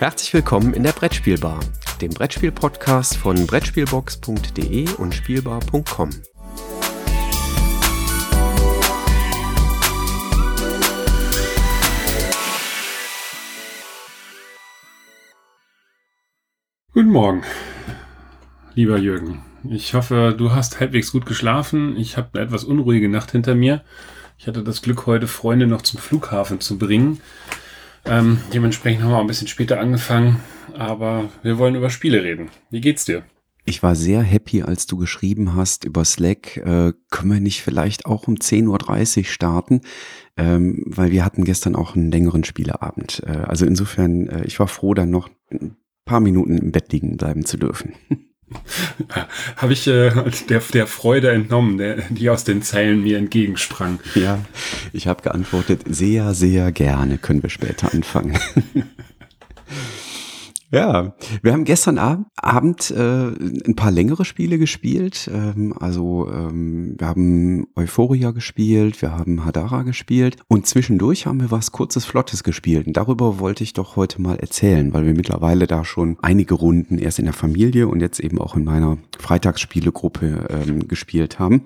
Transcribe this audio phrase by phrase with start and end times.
[0.00, 1.60] Herzlich willkommen in der Brettspielbar,
[2.00, 6.08] dem Brettspiel-Podcast von Brettspielbox.de und Spielbar.com.
[16.94, 17.42] Guten Morgen,
[18.74, 19.44] lieber Jürgen.
[19.68, 21.98] Ich hoffe, du hast halbwegs gut geschlafen.
[21.98, 23.84] Ich habe eine etwas unruhige Nacht hinter mir.
[24.38, 27.20] Ich hatte das Glück, heute Freunde noch zum Flughafen zu bringen.
[28.06, 30.40] Ähm, dementsprechend haben wir auch ein bisschen später angefangen,
[30.74, 32.50] aber wir wollen über Spiele reden.
[32.70, 33.24] Wie geht's dir?
[33.66, 38.06] Ich war sehr happy, als du geschrieben hast über Slack, äh, können wir nicht vielleicht
[38.06, 39.80] auch um 10.30 Uhr starten,
[40.36, 43.22] ähm, weil wir hatten gestern auch einen längeren Spieleabend.
[43.26, 47.16] Äh, also insofern, äh, ich war froh, dann noch ein paar Minuten im Bett liegen
[47.16, 47.94] bleiben zu dürfen.
[49.56, 50.10] Habe ich äh,
[50.48, 54.00] der, der Freude entnommen, der, die aus den Zeilen mir entgegensprang.
[54.14, 54.38] Ja,
[54.92, 58.38] ich habe geantwortet, sehr, sehr gerne, können wir später anfangen.
[60.72, 63.26] Ja, wir haben gestern Ab Abend äh,
[63.66, 65.28] ein paar längere Spiele gespielt.
[65.32, 71.50] Ähm, also ähm, wir haben Euphoria gespielt, wir haben Hadara gespielt und zwischendurch haben wir
[71.50, 72.86] was kurzes, flottes gespielt.
[72.86, 76.98] Und darüber wollte ich doch heute mal erzählen, weil wir mittlerweile da schon einige Runden
[76.98, 81.64] erst in der Familie und jetzt eben auch in meiner Freitagsspielegruppe ähm, gespielt haben.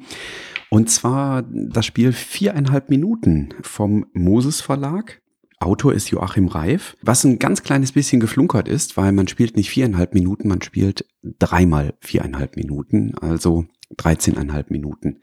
[0.71, 5.21] Und zwar das Spiel viereinhalb Minuten vom Moses Verlag.
[5.61, 9.71] Autor ist Joachim Reif, was ein ganz kleines bisschen geflunkert ist, weil man spielt nicht
[9.71, 11.07] viereinhalb Minuten, man spielt
[11.39, 13.67] dreimal viereinhalb Minuten, also
[13.97, 15.17] 13,5 Minuten,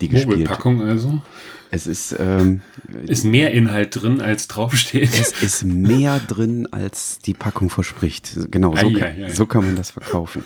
[0.00, 0.48] die gespielt.
[0.48, 1.22] Packung also?
[1.70, 2.60] Es ist, ähm,
[3.06, 5.10] ist mehr Inhalt drin, als draufsteht.
[5.12, 8.36] Es ist mehr drin, als die Packung verspricht.
[8.50, 9.30] Genau, so, ai, ai, ai.
[9.30, 10.44] so kann man das verkaufen.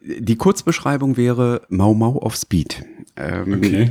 [0.00, 2.84] Die Kurzbeschreibung wäre Mau Mau auf Speed.
[3.16, 3.90] Ähm, okay.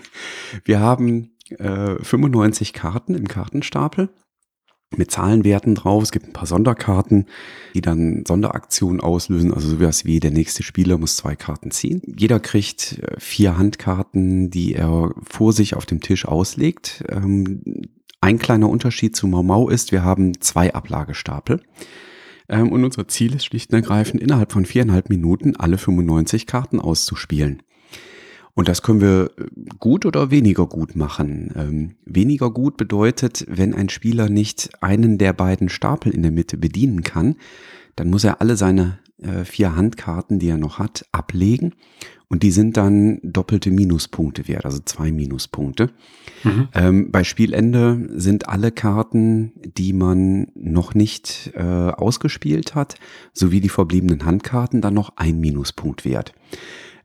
[0.64, 4.10] wir haben äh, 95 Karten im Kartenstapel
[4.96, 6.02] mit Zahlenwerten drauf.
[6.02, 7.26] Es gibt ein paar Sonderkarten,
[7.74, 9.52] die dann Sonderaktionen auslösen.
[9.52, 12.02] Also sowas wie der nächste Spieler muss zwei Karten ziehen.
[12.16, 17.04] Jeder kriegt äh, vier Handkarten, die er vor sich auf dem Tisch auslegt.
[17.08, 17.62] Ähm,
[18.20, 21.62] ein kleiner Unterschied zu Mau Mau ist, wir haben zwei Ablagestapel.
[22.48, 26.80] Ähm, und unser Ziel ist schlicht und ergreifend, innerhalb von viereinhalb Minuten alle 95 Karten
[26.80, 27.62] auszuspielen.
[28.58, 29.44] Und das können wir äh,
[29.78, 31.52] gut oder weniger gut machen.
[31.54, 36.56] Ähm, weniger gut bedeutet, wenn ein Spieler nicht einen der beiden Stapel in der Mitte
[36.56, 37.36] bedienen kann,
[37.94, 41.74] dann muss er alle seine äh, vier Handkarten, die er noch hat, ablegen.
[42.26, 45.90] Und die sind dann doppelte Minuspunkte wert, also zwei Minuspunkte.
[46.42, 46.68] Mhm.
[46.74, 52.96] Ähm, bei Spielende sind alle Karten, die man noch nicht äh, ausgespielt hat,
[53.32, 56.34] sowie die verbliebenen Handkarten dann noch ein Minuspunkt wert.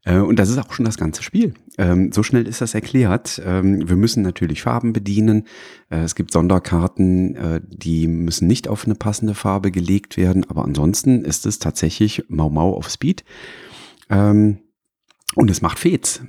[0.06, 1.54] Äh, und das ist auch schon das ganze Spiel.
[1.78, 3.42] Ähm, so schnell ist das erklärt.
[3.46, 5.46] Ähm, wir müssen natürlich Farben bedienen.
[5.90, 10.46] Äh, es gibt Sonderkarten, äh, die müssen nicht auf eine passende Farbe gelegt werden.
[10.50, 13.24] Aber ansonsten ist es tatsächlich Mau Mau auf Speed.
[14.10, 14.60] Ähm,
[15.36, 16.22] und es macht Fets.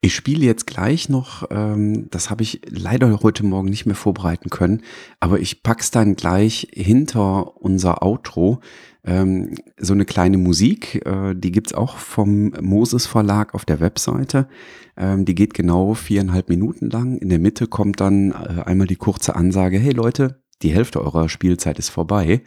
[0.00, 4.82] Ich spiele jetzt gleich noch, das habe ich leider heute Morgen nicht mehr vorbereiten können,
[5.18, 8.60] aber ich pack's dann gleich hinter unser Outro
[9.06, 14.48] ähm, so eine kleine Musik, äh, die gibt's auch vom Moses Verlag auf der Webseite.
[14.96, 17.16] Ähm, die geht genau viereinhalb Minuten lang.
[17.18, 21.28] In der Mitte kommt dann äh, einmal die kurze Ansage, hey Leute, die Hälfte eurer
[21.28, 22.42] Spielzeit ist vorbei.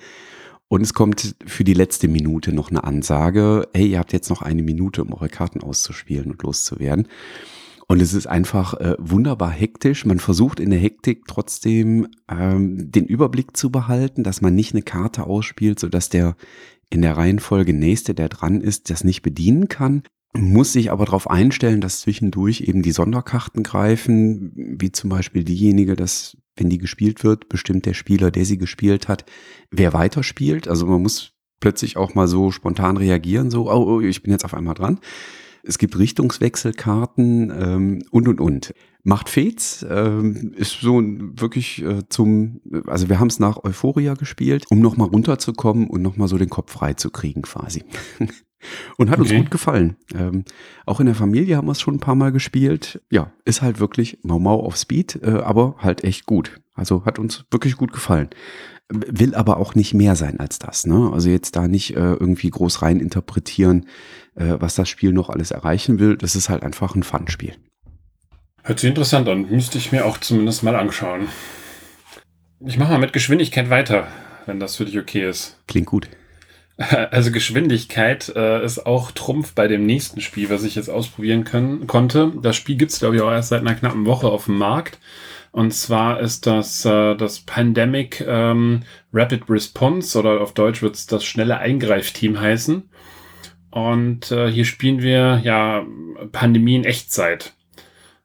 [0.67, 4.41] Und es kommt für die letzte Minute noch eine Ansage, hey, ihr habt jetzt noch
[4.41, 7.07] eine Minute, um eure Karten auszuspielen und loszuwerden.
[7.91, 10.05] Und es ist einfach äh, wunderbar hektisch.
[10.05, 14.83] Man versucht in der Hektik trotzdem ähm, den Überblick zu behalten, dass man nicht eine
[14.83, 16.35] Karte ausspielt, sodass der
[16.91, 20.03] in der Reihenfolge nächste, der dran ist, das nicht bedienen kann.
[20.37, 25.95] Muss sich aber darauf einstellen, dass zwischendurch eben die Sonderkarten greifen, wie zum Beispiel diejenige,
[25.95, 29.25] dass wenn die gespielt wird, bestimmt der Spieler, der sie gespielt hat,
[29.71, 30.67] wer weiterspielt.
[30.67, 34.45] Also man muss plötzlich auch mal so spontan reagieren, so, oh, oh ich bin jetzt
[34.45, 34.99] auf einmal dran.
[35.63, 38.73] Es gibt Richtungswechselkarten ähm, und und und.
[39.03, 44.65] Macht Fets ähm, ist so wirklich äh, zum, also wir haben es nach Euphoria gespielt,
[44.69, 47.83] um nochmal runterzukommen und nochmal so den Kopf frei zu kriegen quasi.
[48.97, 49.35] und hat okay.
[49.35, 49.95] uns gut gefallen.
[50.13, 50.43] Ähm,
[50.85, 53.01] auch in der Familie haben wir es schon ein paar Mal gespielt.
[53.09, 56.59] Ja, ist halt wirklich Mau Mau auf Speed, äh, aber halt echt gut.
[56.73, 58.29] Also hat uns wirklich gut gefallen
[58.91, 60.85] will aber auch nicht mehr sein als das.
[60.85, 61.11] Ne?
[61.13, 63.85] Also jetzt da nicht äh, irgendwie groß rein interpretieren,
[64.39, 66.17] äh, was das Spiel noch alles erreichen will.
[66.17, 67.53] Das ist halt einfach ein Fun-Spiel.
[68.63, 69.49] Hört sich interessant an.
[69.49, 71.27] Müsste ich mir auch zumindest mal anschauen.
[72.65, 74.07] Ich mache mal mit Geschwindigkeit weiter,
[74.45, 75.59] wenn das für dich okay ist.
[75.67, 76.09] Klingt gut.
[77.11, 81.87] Also Geschwindigkeit äh, ist auch Trumpf bei dem nächsten Spiel, was ich jetzt ausprobieren können,
[81.87, 82.31] konnte.
[82.41, 84.97] Das Spiel gibt's glaube ich, auch erst seit einer knappen Woche auf dem Markt.
[85.51, 91.05] Und zwar ist das äh, das Pandemic ähm, Rapid Response oder auf Deutsch wird es
[91.05, 92.89] das schnelle Eingreifteam heißen.
[93.71, 95.85] Und äh, hier spielen wir ja
[96.31, 97.53] Pandemie in Echtzeit.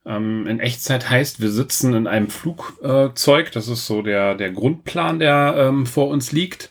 [0.06, 5.19] Ähm, in Echtzeit heißt, wir sitzen in einem Flugzeug, das ist so der, der Grundplan,
[5.19, 6.70] der ähm, vor uns liegt,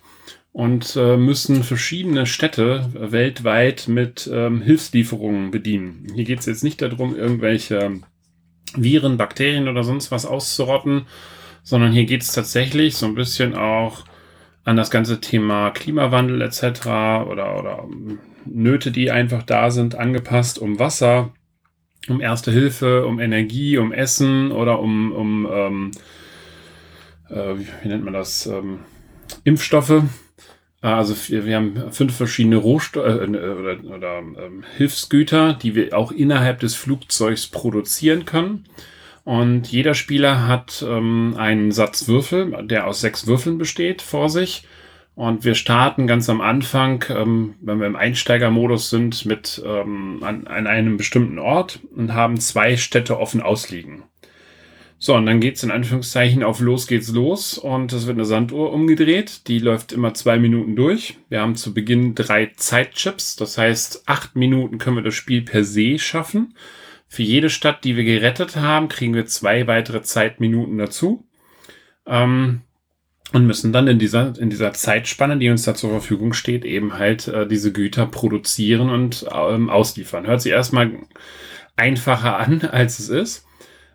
[0.51, 6.07] und äh, müssen verschiedene Städte weltweit mit ähm, Hilfslieferungen bedienen.
[6.13, 8.01] Hier geht es jetzt nicht darum, irgendwelche
[8.75, 11.07] Viren, Bakterien oder sonst was auszurotten,
[11.63, 14.05] sondern hier geht es tatsächlich so ein bisschen auch
[14.63, 16.85] an das ganze Thema Klimawandel etc.
[17.27, 17.87] oder, oder
[18.45, 21.31] Nöte, die einfach da sind, angepasst, um Wasser,
[22.09, 25.91] um Erste Hilfe, um Energie, um Essen oder um, um ähm,
[27.29, 28.79] äh, wie nennt man das, ähm,
[29.43, 30.03] Impfstoffe.
[30.81, 36.11] Also wir, wir haben fünf verschiedene Rohstoffe äh, oder, oder ähm, Hilfsgüter, die wir auch
[36.11, 38.65] innerhalb des Flugzeugs produzieren können.
[39.23, 44.67] Und jeder Spieler hat ähm, einen Satz Würfel, der aus sechs Würfeln besteht, vor sich.
[45.15, 50.47] Und wir starten ganz am Anfang, ähm, wenn wir im Einsteigermodus sind, mit ähm, an,
[50.47, 54.03] an einem bestimmten Ort und haben zwei Städte offen ausliegen.
[54.97, 58.71] So, und dann geht's in Anführungszeichen auf Los geht's los und es wird eine Sanduhr
[58.71, 59.49] umgedreht.
[59.49, 61.17] Die läuft immer zwei Minuten durch.
[61.27, 63.35] Wir haben zu Beginn drei Zeitchips.
[63.35, 66.55] Das heißt, acht Minuten können wir das Spiel per se schaffen.
[67.09, 71.27] Für jede Stadt, die wir gerettet haben, kriegen wir zwei weitere Zeitminuten dazu.
[72.07, 72.61] Ähm,
[73.33, 76.97] und müssen dann in dieser, in dieser Zeitspanne, die uns da zur Verfügung steht, eben
[76.97, 80.27] halt äh, diese Güter produzieren und ähm, ausliefern.
[80.27, 80.91] Hört sich erstmal
[81.75, 83.47] einfacher an, als es ist.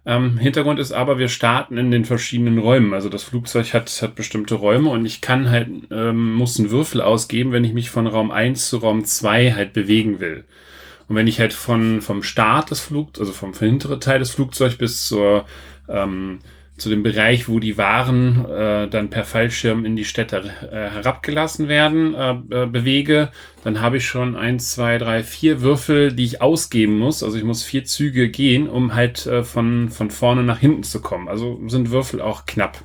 [0.04, 2.94] Ähm, Hintergrund ist aber, wir starten in den verschiedenen Räumen.
[2.94, 7.00] Also das Flugzeug hat, hat bestimmte Räume und ich kann halt, ähm, muss einen Würfel
[7.00, 10.44] ausgeben, wenn ich mich von Raum 1 zu Raum 2 halt bewegen will.
[11.06, 14.76] Und wenn ich halt von, vom Start des Flugs, also vom hinteren Teil des Flugzeugs
[14.76, 15.44] bis zur
[15.88, 16.40] ähm,
[16.78, 21.68] zu dem Bereich, wo die Waren äh, dann per Fallschirm in die Städte äh, herabgelassen
[21.68, 22.30] werden, äh,
[22.62, 23.30] äh, bewege,
[23.64, 27.22] dann habe ich schon eins, zwei, drei, vier Würfel, die ich ausgeben muss.
[27.22, 31.00] Also ich muss vier Züge gehen, um halt äh, von, von vorne nach hinten zu
[31.00, 31.28] kommen.
[31.28, 32.82] Also sind Würfel auch knapp.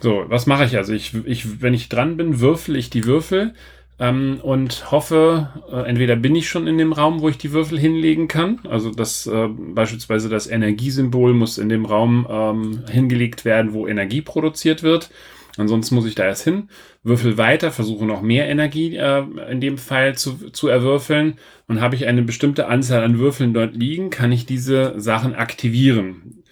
[0.00, 0.92] So, was mache ich also?
[0.92, 3.54] Ich, ich, wenn ich dran bin, würfel ich die Würfel
[4.02, 7.78] ähm, und hoffe, äh, entweder bin ich schon in dem Raum, wo ich die Würfel
[7.78, 8.58] hinlegen kann.
[8.68, 14.20] Also das äh, beispielsweise das Energiesymbol muss in dem Raum ähm, hingelegt werden, wo Energie
[14.20, 15.10] produziert wird.
[15.56, 16.68] Ansonsten muss ich da erst hin,
[17.04, 21.34] würfel weiter, versuche noch mehr Energie äh, in dem Fall zu, zu erwürfeln.
[21.68, 26.42] Und habe ich eine bestimmte Anzahl an Würfeln dort liegen, kann ich diese Sachen aktivieren.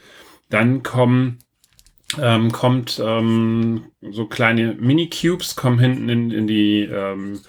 [0.50, 1.38] Dann kommen
[2.18, 7.40] ähm, kommt ähm, so kleine Mini-Cubes, kommen hinten in, in die ähm,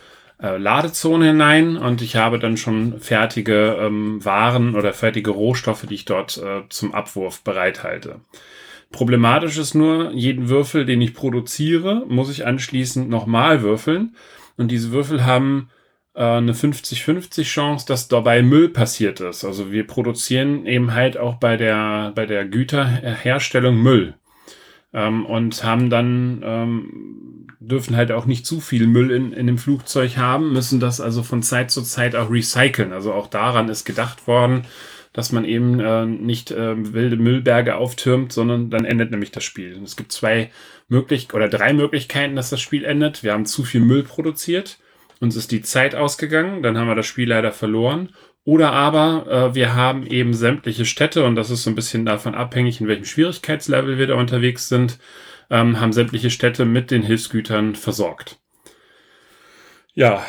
[0.41, 5.95] äh, Ladezone hinein und ich habe dann schon fertige ähm, Waren oder fertige Rohstoffe, die
[5.95, 8.21] ich dort äh, zum Abwurf bereithalte.
[8.91, 14.15] Problematisch ist nur, jeden Würfel, den ich produziere, muss ich anschließend nochmal würfeln.
[14.57, 15.69] Und diese Würfel haben
[16.13, 19.45] äh, eine 50-50 Chance, dass dabei Müll passiert ist.
[19.45, 24.15] Also wir produzieren eben halt auch bei der, bei der Güterherstellung Müll
[24.93, 29.57] ähm, und haben dann ähm, dürfen halt auch nicht zu viel Müll in, in dem
[29.57, 32.91] Flugzeug haben, müssen das also von Zeit zu Zeit auch recyceln.
[32.91, 34.63] Also auch daran ist gedacht worden,
[35.13, 39.75] dass man eben äh, nicht äh, wilde Müllberge auftürmt, sondern dann endet nämlich das Spiel.
[39.75, 40.51] Und es gibt zwei
[40.87, 43.23] möglich oder drei Möglichkeiten, dass das Spiel endet.
[43.23, 44.79] Wir haben zu viel Müll produziert,
[45.19, 48.09] uns ist die Zeit ausgegangen, dann haben wir das Spiel leider verloren.
[48.43, 52.33] Oder aber äh, wir haben eben sämtliche Städte, und das ist so ein bisschen davon
[52.33, 54.97] abhängig, in welchem Schwierigkeitslevel wir da unterwegs sind,
[55.49, 58.39] ähm, haben sämtliche Städte mit den Hilfsgütern versorgt.
[59.93, 60.25] Ja,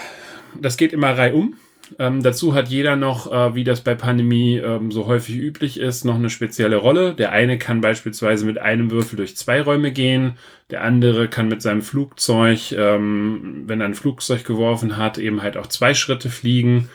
[0.60, 1.56] das geht immer reihum.
[1.98, 6.04] Ähm, dazu hat jeder noch, äh, wie das bei Pandemie ähm, so häufig üblich ist,
[6.04, 7.14] noch eine spezielle Rolle.
[7.14, 10.38] Der eine kann beispielsweise mit einem Würfel durch zwei Räume gehen.
[10.70, 15.56] Der andere kann mit seinem Flugzeug, ähm, wenn er ein Flugzeug geworfen hat, eben halt
[15.56, 16.88] auch zwei Schritte fliegen.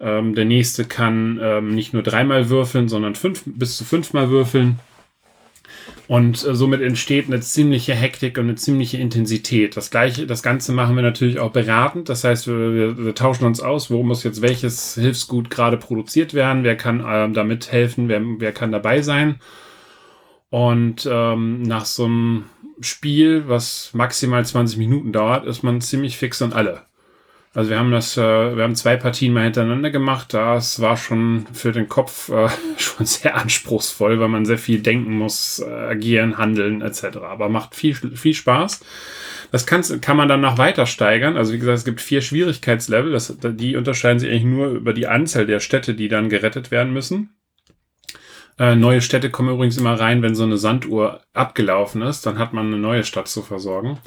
[0.00, 4.80] Ähm, der nächste kann ähm, nicht nur dreimal würfeln, sondern fünf, bis zu fünfmal würfeln.
[6.06, 9.76] Und äh, somit entsteht eine ziemliche Hektik und eine ziemliche Intensität.
[9.76, 12.08] Das gleiche, das Ganze machen wir natürlich auch beratend.
[12.08, 16.34] Das heißt, wir, wir, wir tauschen uns aus, wo muss jetzt welches Hilfsgut gerade produziert
[16.34, 19.36] werden, wer kann ähm, damit helfen, wer, wer kann dabei sein.
[20.50, 22.44] Und ähm, nach so einem
[22.80, 26.82] Spiel, was maximal 20 Minuten dauert, ist man ziemlich fix und alle.
[27.54, 30.34] Also wir haben das, äh, wir haben zwei Partien mal hintereinander gemacht.
[30.34, 35.16] Das war schon für den Kopf äh, schon sehr anspruchsvoll, weil man sehr viel denken
[35.16, 37.18] muss, äh, agieren, handeln etc.
[37.22, 38.80] Aber macht viel, viel Spaß.
[39.52, 41.36] Das kann, kann man dann noch weiter steigern.
[41.36, 43.12] Also wie gesagt, es gibt vier Schwierigkeitslevel.
[43.12, 46.92] Das, die unterscheiden sich eigentlich nur über die Anzahl der Städte, die dann gerettet werden
[46.92, 47.36] müssen.
[48.58, 52.26] Äh, neue Städte kommen übrigens immer rein, wenn so eine Sanduhr abgelaufen ist.
[52.26, 54.00] Dann hat man eine neue Stadt zu versorgen.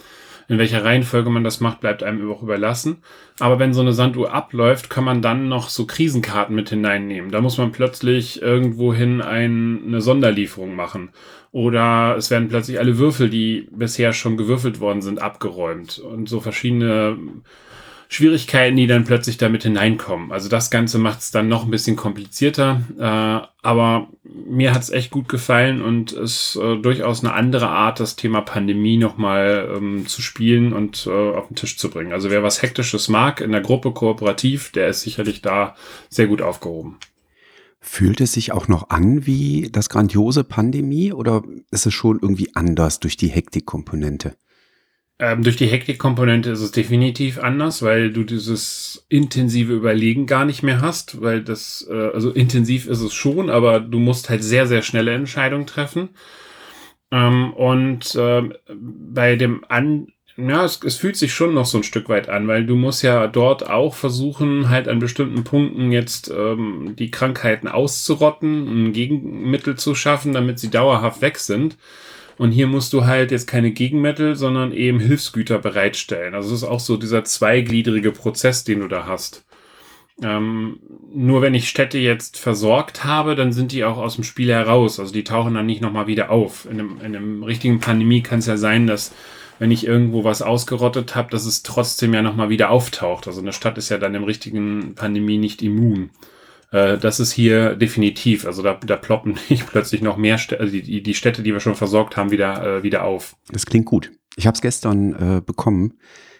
[0.49, 2.97] In welcher Reihenfolge man das macht, bleibt einem auch überlassen.
[3.39, 7.31] Aber wenn so eine Sanduhr abläuft, kann man dann noch so Krisenkarten mit hineinnehmen.
[7.31, 11.09] Da muss man plötzlich irgendwohin ein, eine Sonderlieferung machen.
[11.51, 15.99] Oder es werden plötzlich alle Würfel, die bisher schon gewürfelt worden sind, abgeräumt.
[15.99, 17.17] Und so verschiedene
[18.09, 20.31] Schwierigkeiten, die dann plötzlich damit hineinkommen.
[20.31, 24.89] Also das Ganze macht es dann noch ein bisschen komplizierter, äh, aber mir hat es
[24.89, 30.07] echt gut gefallen und ist äh, durchaus eine andere Art, das Thema Pandemie nochmal ähm,
[30.07, 32.13] zu spielen und äh, auf den Tisch zu bringen.
[32.13, 35.75] Also wer was Hektisches mag, in der Gruppe kooperativ, der ist sicherlich da
[36.09, 36.97] sehr gut aufgehoben.
[37.79, 42.55] Fühlt es sich auch noch an wie das grandiose Pandemie oder ist es schon irgendwie
[42.55, 44.35] anders durch die Hektikkomponente?
[45.19, 50.61] Ähm, durch die Hektik-Komponente ist es definitiv anders, weil du dieses intensive Überlegen gar nicht
[50.61, 54.67] mehr hast, weil das, äh, also intensiv ist es schon, aber du musst halt sehr,
[54.67, 56.09] sehr schnelle Entscheidungen treffen.
[57.11, 61.83] Ähm, und äh, bei dem An, ja, es, es fühlt sich schon noch so ein
[61.83, 66.29] Stück weit an, weil du musst ja dort auch versuchen, halt an bestimmten Punkten jetzt
[66.29, 71.77] ähm, die Krankheiten auszurotten, ein Gegenmittel zu schaffen, damit sie dauerhaft weg sind.
[72.37, 76.35] Und hier musst du halt jetzt keine Gegenmittel, sondern eben Hilfsgüter bereitstellen.
[76.35, 79.43] Also es ist auch so dieser zweigliedrige Prozess, den du da hast.
[80.21, 80.79] Ähm,
[81.13, 84.99] nur wenn ich Städte jetzt versorgt habe, dann sind die auch aus dem Spiel heraus.
[84.99, 86.65] Also die tauchen dann nicht nochmal wieder auf.
[86.65, 89.13] In einem, in einem richtigen Pandemie kann es ja sein, dass
[89.59, 93.27] wenn ich irgendwo was ausgerottet habe, dass es trotzdem ja nochmal wieder auftaucht.
[93.27, 96.11] Also eine Stadt ist ja dann im richtigen Pandemie nicht immun.
[96.71, 98.45] Äh, das ist hier definitiv.
[98.45, 101.59] Also da, da ploppen nicht plötzlich noch mehr Städte, also die, die Städte, die wir
[101.59, 103.35] schon versorgt haben, wieder, äh, wieder auf.
[103.51, 104.11] Das klingt gut.
[104.35, 105.95] Ich habe es gestern äh, bekommen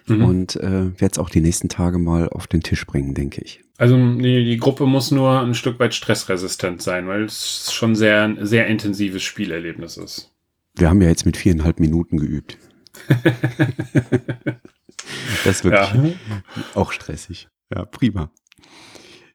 [0.08, 0.24] mhm.
[0.24, 3.64] und äh, werde es auch die nächsten Tage mal auf den Tisch bringen, denke ich.
[3.78, 8.24] Also die, die Gruppe muss nur ein Stück weit stressresistent sein, weil es schon sehr
[8.24, 10.32] ein sehr intensives Spielerlebnis ist.
[10.76, 12.58] Wir haben ja jetzt mit viereinhalb Minuten geübt.
[15.46, 15.94] das wird ja.
[16.74, 17.48] auch stressig.
[17.74, 18.32] Ja, prima.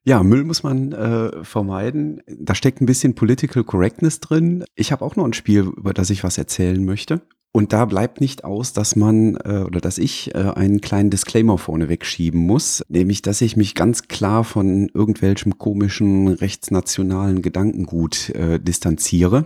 [0.04, 2.22] Ja, Müll muss man äh, vermeiden.
[2.26, 4.64] Da steckt ein bisschen Political Correctness drin.
[4.74, 7.22] Ich habe auch noch ein Spiel, über das ich was erzählen möchte.
[7.54, 11.58] Und da bleibt nicht aus, dass man äh, oder dass ich äh, einen kleinen Disclaimer
[11.58, 18.58] vorne wegschieben muss, nämlich dass ich mich ganz klar von irgendwelchem komischen rechtsnationalen Gedankengut äh,
[18.58, 19.44] distanziere.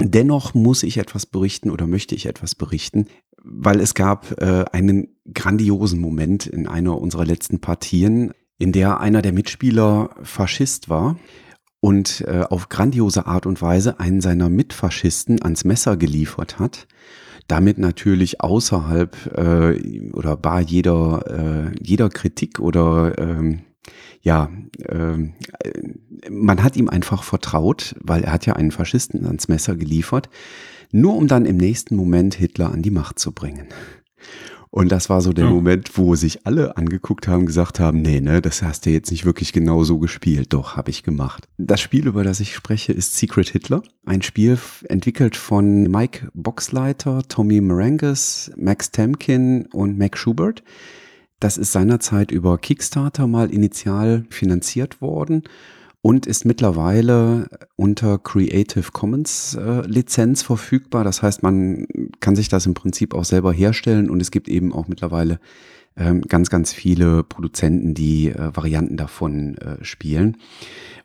[0.00, 3.06] Dennoch muss ich etwas berichten oder möchte ich etwas berichten,
[3.42, 9.22] weil es gab äh, einen grandiosen Moment in einer unserer letzten Partien, in der einer
[9.22, 11.16] der Mitspieler Faschist war
[11.80, 16.86] und äh, auf grandiose Art und Weise einen seiner Mitfaschisten ans Messer geliefert hat.
[17.48, 23.62] Damit natürlich außerhalb äh, oder bar jeder, äh, jeder Kritik oder ähm,
[24.20, 24.50] ja,
[24.84, 25.16] äh,
[26.30, 30.28] man hat ihm einfach vertraut, weil er hat ja einen Faschisten ans Messer geliefert,
[30.92, 33.68] nur um dann im nächsten Moment Hitler an die Macht zu bringen.
[34.72, 35.50] Und das war so der ja.
[35.50, 39.24] Moment, wo sich alle angeguckt haben, gesagt haben, nee, ne, das hast du jetzt nicht
[39.24, 40.52] wirklich genau so gespielt.
[40.52, 41.48] Doch, habe ich gemacht.
[41.58, 43.82] Das Spiel, über das ich spreche, ist Secret Hitler.
[44.06, 44.58] Ein Spiel
[44.88, 50.62] entwickelt von Mike Boxleiter, Tommy Maranges, Max Temkin und Mac Schubert.
[51.40, 55.42] Das ist seinerzeit über Kickstarter mal initial finanziert worden
[56.02, 61.04] und ist mittlerweile unter Creative Commons äh, Lizenz verfügbar.
[61.04, 61.86] Das heißt, man
[62.20, 65.40] kann sich das im Prinzip auch selber herstellen und es gibt eben auch mittlerweile
[65.96, 70.38] ähm, ganz, ganz viele Produzenten, die äh, Varianten davon äh, spielen.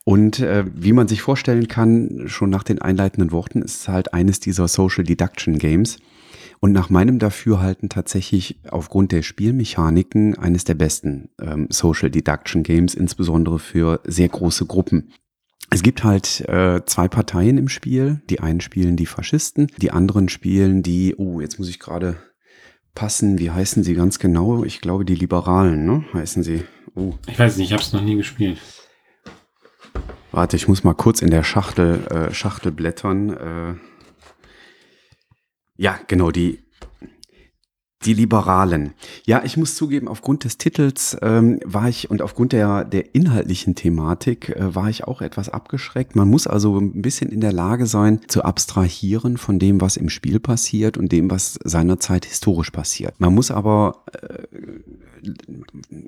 [0.06, 4.14] Und äh, wie man sich vorstellen kann, schon nach den einleitenden Worten, ist es halt
[4.14, 5.98] eines dieser Social Deduction Games
[6.60, 12.96] und nach meinem Dafürhalten tatsächlich aufgrund der Spielmechaniken eines der besten ähm, Social Deduction Games,
[12.96, 15.12] insbesondere für sehr große Gruppen.
[15.72, 18.22] Es gibt halt äh, zwei Parteien im Spiel.
[18.30, 22.18] Die einen spielen die Faschisten, die anderen spielen die, oh, jetzt muss ich gerade
[22.94, 24.64] passen, wie heißen sie ganz genau?
[24.64, 26.06] Ich glaube, die Liberalen, ne?
[26.14, 26.64] Heißen sie.
[26.96, 27.14] Oh.
[27.28, 28.58] Ich weiß nicht, ich habe es noch nie gespielt.
[30.32, 33.30] Warte, ich muss mal kurz in der Schachtel, äh, Schachtel blättern.
[33.30, 33.74] Äh,
[35.78, 36.65] ja, genau, die,
[38.06, 38.94] die Liberalen.
[39.26, 43.76] Ja, ich muss zugeben, aufgrund des Titels ähm, war ich und aufgrund der, der inhaltlichen
[43.76, 46.16] Thematik äh, war ich auch etwas abgeschreckt.
[46.16, 50.10] Man muss also ein bisschen in der Lage sein, zu abstrahieren von dem, was im
[50.10, 53.16] Spiel passiert und dem, was seinerzeit historisch passiert.
[53.20, 54.44] Man muss aber äh,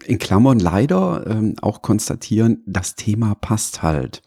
[0.05, 4.21] in Klammern leider äh, auch konstatieren, das Thema passt halt.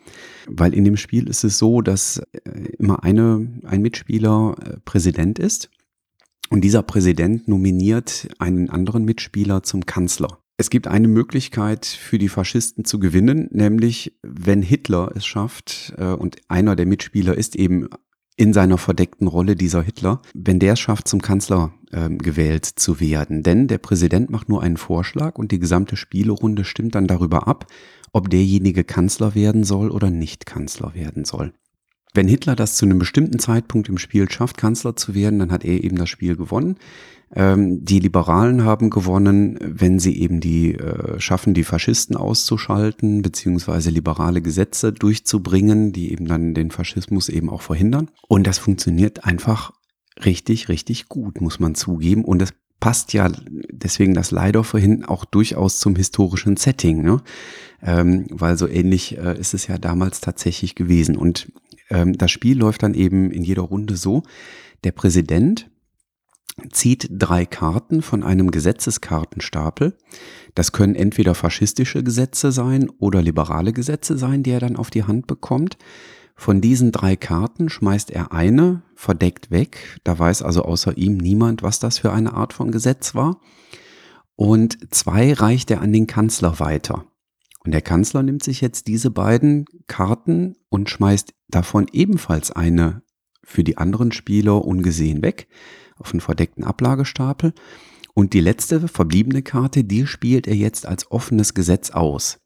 [0.49, 5.39] Weil in dem Spiel ist es so, dass äh, immer eine, ein Mitspieler äh, Präsident
[5.39, 5.71] ist
[6.51, 10.39] und dieser Präsident nominiert einen anderen Mitspieler zum Kanzler.
[10.59, 16.13] Es gibt eine Möglichkeit für die Faschisten zu gewinnen, nämlich wenn Hitler es schafft, äh,
[16.13, 17.89] und einer der Mitspieler ist eben
[18.37, 23.01] in seiner verdeckten Rolle dieser Hitler, wenn der es schafft, zum Kanzler äh, gewählt zu
[23.01, 23.43] werden.
[23.43, 27.67] Denn der Präsident macht nur einen Vorschlag und die gesamte Spielerunde stimmt dann darüber ab,
[28.13, 31.53] ob derjenige Kanzler werden soll oder nicht Kanzler werden soll.
[32.13, 35.65] Wenn Hitler das zu einem bestimmten Zeitpunkt im Spiel schafft, Kanzler zu werden, dann hat
[35.65, 36.77] er eben das Spiel gewonnen.
[37.33, 43.91] Ähm, die Liberalen haben gewonnen, wenn sie eben die äh, schaffen, die Faschisten auszuschalten, beziehungsweise
[43.91, 48.11] liberale Gesetze durchzubringen, die eben dann den Faschismus eben auch verhindern.
[48.27, 49.73] Und das funktioniert einfach
[50.25, 52.25] richtig, richtig gut, muss man zugeben.
[52.25, 53.31] Und es passt ja
[53.71, 57.23] deswegen das leider vorhin auch durchaus zum historischen Setting, ne?
[57.83, 61.17] ähm, weil so ähnlich äh, ist es ja damals tatsächlich gewesen.
[61.17, 61.53] Und
[61.91, 64.23] ähm, das Spiel läuft dann eben in jeder Runde so,
[64.85, 65.71] der Präsident
[66.73, 69.97] zieht drei Karten von einem Gesetzeskartenstapel.
[70.55, 75.05] Das können entweder faschistische Gesetze sein oder liberale Gesetze sein, die er dann auf die
[75.05, 75.79] Hand bekommt.
[76.41, 80.01] Von diesen drei Karten schmeißt er eine verdeckt weg.
[80.05, 83.43] Da weiß also außer ihm niemand, was das für eine Art von Gesetz war.
[84.37, 87.05] Und zwei reicht er an den Kanzler weiter.
[87.63, 93.03] Und der Kanzler nimmt sich jetzt diese beiden Karten und schmeißt davon ebenfalls eine
[93.45, 95.47] für die anderen Spieler ungesehen weg
[95.99, 97.53] auf einen verdeckten Ablagestapel.
[98.15, 102.41] Und die letzte verbliebene Karte, die spielt er jetzt als offenes Gesetz aus.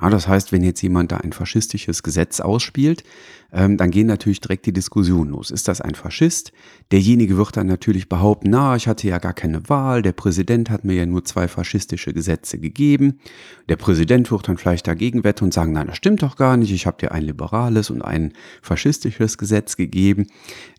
[0.00, 3.04] Ja, das heißt, wenn jetzt jemand da ein faschistisches Gesetz ausspielt,
[3.52, 5.50] ähm, dann gehen natürlich direkt die Diskussionen los.
[5.50, 6.52] Ist das ein Faschist?
[6.90, 10.84] Derjenige wird dann natürlich behaupten, na, ich hatte ja gar keine Wahl, der Präsident hat
[10.84, 13.18] mir ja nur zwei faschistische Gesetze gegeben.
[13.68, 16.72] Der Präsident wird dann vielleicht dagegen wetten und sagen, nein, das stimmt doch gar nicht,
[16.72, 20.28] ich habe dir ein liberales und ein faschistisches Gesetz gegeben.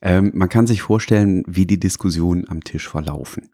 [0.02, 3.50] Ähm, man kann sich vorstellen, wie die Diskussionen am Tisch verlaufen.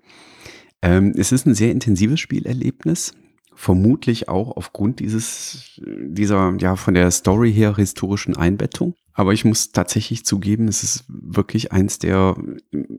[0.81, 3.13] Ähm, es ist ein sehr intensives Spielerlebnis
[3.57, 8.93] vermutlich auch aufgrund dieses, dieser, ja, von der Story her historischen Einbettung.
[9.13, 12.37] Aber ich muss tatsächlich zugeben, es ist wirklich eins der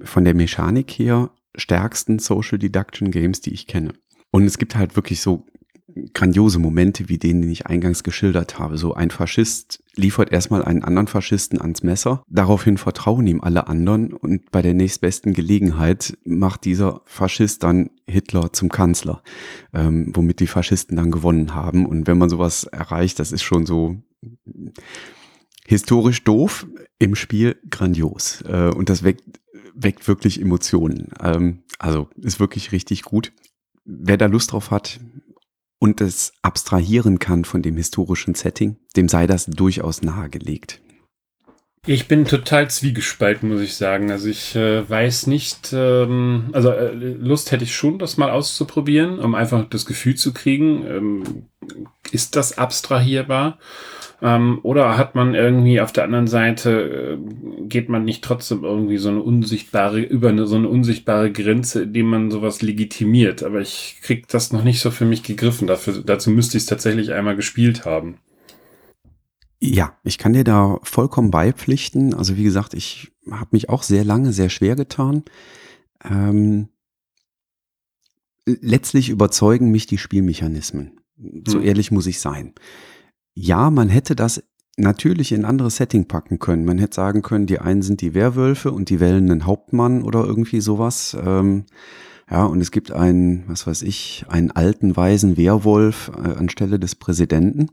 [0.03, 3.93] von der Mechanik her stärksten Social Deduction Games, die ich kenne.
[4.33, 5.47] Und es gibt halt wirklich so
[6.15, 8.79] grandiose Momente wie den, den ich eingangs geschildert habe.
[8.79, 12.23] So ein Faschist liefert erstmal einen anderen Faschisten ans Messer.
[12.29, 18.53] Daraufhin vertrauen ihm alle anderen und bei der nächstbesten Gelegenheit macht dieser Faschist dann Hitler
[18.53, 19.23] zum Kanzler,
[19.73, 21.87] ähm, womit die Faschisten dann gewonnen haben.
[21.87, 23.97] Und wenn man sowas erreicht, das ist schon so
[25.67, 26.67] historisch doof,
[26.99, 28.43] im Spiel grandios.
[28.43, 29.23] Äh, und das weckt,
[29.75, 31.09] weckt wirklich Emotionen.
[31.23, 33.33] Ähm, also ist wirklich richtig gut.
[33.85, 35.01] Wer da Lust drauf hat,
[35.79, 40.81] und es abstrahieren kann von dem historischen Setting, dem sei das durchaus nahegelegt.
[41.87, 44.11] Ich bin total zwiegespalten, muss ich sagen.
[44.11, 49.19] Also ich äh, weiß nicht, ähm, also äh, Lust hätte ich schon, das mal auszuprobieren,
[49.19, 51.23] um einfach das Gefühl zu kriegen, ähm,
[52.13, 53.59] ist das abstrahierbar?
[54.21, 58.99] Ähm, oder hat man irgendwie auf der anderen Seite, äh, geht man nicht trotzdem irgendwie
[58.99, 63.43] so eine unsichtbare, über eine, so eine unsichtbare Grenze, indem man sowas legitimiert.
[63.45, 65.69] Aber ich krieg das noch nicht so für mich gegriffen.
[65.69, 68.19] Dafür, dazu müsste ich es tatsächlich einmal gespielt haben.
[69.61, 72.15] Ja, ich kann dir da vollkommen beipflichten.
[72.15, 75.25] Also wie gesagt, ich habe mich auch sehr lange sehr schwer getan.
[76.05, 76.69] Ähm,
[78.47, 81.01] letztlich überzeugen mich die Spielmechanismen.
[81.47, 81.65] So hm.
[81.65, 82.55] ehrlich muss ich sein
[83.41, 84.43] ja, man hätte das
[84.77, 86.65] natürlich in ein anderes Setting packen können.
[86.65, 90.25] Man hätte sagen können, die einen sind die Werwölfe und die wählen einen Hauptmann oder
[90.25, 91.17] irgendwie sowas.
[91.25, 91.65] Ähm,
[92.31, 96.97] ja, und es gibt einen, was weiß ich, einen alten, weisen Werwolf äh, anstelle des
[96.97, 97.69] Präsidenten.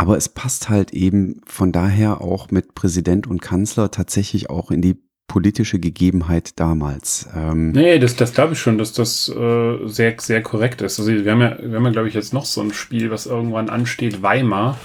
[0.00, 4.80] Aber es passt halt eben von daher auch mit Präsident und Kanzler tatsächlich auch in
[4.80, 4.96] die
[5.28, 7.28] politische Gegebenheit damals.
[7.36, 10.98] Ähm nee, das, das glaube ich schon, dass das äh, sehr, sehr korrekt ist.
[10.98, 13.26] Also wir haben ja, wir haben ja, glaube ich, jetzt noch so ein Spiel, was
[13.26, 14.78] irgendwann ansteht, Weimar.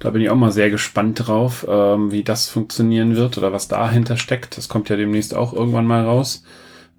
[0.00, 3.68] Da bin ich auch mal sehr gespannt drauf, ähm, wie das funktionieren wird oder was
[3.68, 4.58] dahinter steckt.
[4.58, 6.42] Das kommt ja demnächst auch irgendwann mal raus.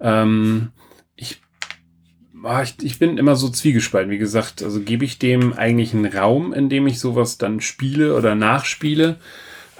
[0.00, 0.70] Ähm,
[1.14, 1.40] ich,
[2.62, 4.62] ich, ich bin immer so zwiegespalten, wie gesagt.
[4.62, 9.16] Also gebe ich dem eigentlich einen Raum, in dem ich sowas dann spiele oder nachspiele?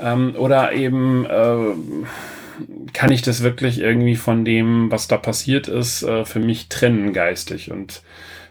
[0.01, 1.75] Ähm, oder eben äh,
[2.93, 7.13] kann ich das wirklich irgendwie von dem, was da passiert ist, äh, für mich trennen
[7.13, 7.71] geistig.
[7.71, 8.03] Und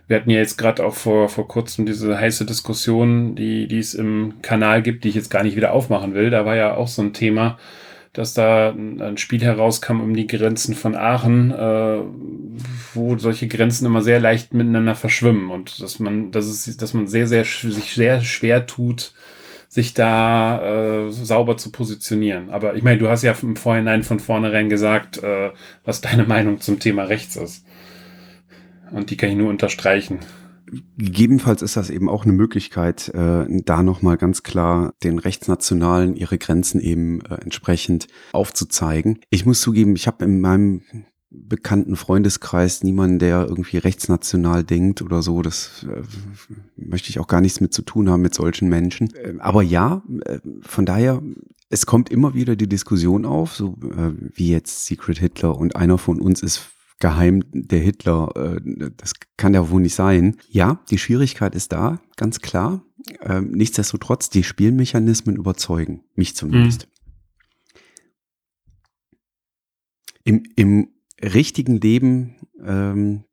[0.08, 3.94] wir hatten ja jetzt gerade auch vor, vor kurzem diese heiße Diskussion, die, die es
[3.94, 6.30] im Kanal gibt, die ich jetzt gar nicht wieder aufmachen will.
[6.30, 7.60] Da war ja auch so ein Thema,
[8.14, 12.02] dass da ein Spiel herauskam um die Grenzen von Aachen, äh,
[12.94, 17.08] wo solche Grenzen immer sehr leicht miteinander verschwimmen und dass man, dass es, dass man
[17.08, 19.14] sehr, sehr sich sehr schwer tut,
[19.68, 22.50] sich da äh, sauber zu positionieren.
[22.50, 25.52] Aber ich meine, du hast ja im Vorhinein von vornherein gesagt, äh,
[25.86, 27.64] was deine Meinung zum Thema rechts ist.
[28.92, 30.20] Und die kann ich nur unterstreichen.
[30.98, 36.38] Gegebenenfalls ist das eben auch eine Möglichkeit, äh, da nochmal ganz klar den Rechtsnationalen ihre
[36.38, 39.20] Grenzen eben äh, entsprechend aufzuzeigen.
[39.30, 40.82] Ich muss zugeben, ich habe in meinem
[41.32, 45.42] bekannten Freundeskreis niemanden, der irgendwie rechtsnational denkt oder so.
[45.42, 46.02] Das äh,
[46.76, 49.14] möchte ich auch gar nichts mit zu tun haben mit solchen Menschen.
[49.16, 51.22] Äh, aber ja, äh, von daher,
[51.70, 56.00] es kommt immer wieder die Diskussion auf, so äh, wie jetzt Secret Hitler und einer
[56.00, 58.30] von uns ist geheim der Hitler.
[58.36, 60.38] Äh, das kann ja wohl nicht sein.
[60.50, 62.84] Ja, die Schwierigkeit ist da, ganz klar.
[63.22, 66.88] Ähm, nichtsdestotrotz, die Spielmechanismen überzeugen, mich zumindest.
[66.88, 67.00] Mhm.
[70.26, 70.90] Im, Im
[71.24, 73.24] richtigen Leben ähm,